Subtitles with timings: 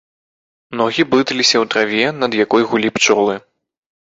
[0.79, 3.35] Ногі блыталіся ў траве, над якой гулі пчолы.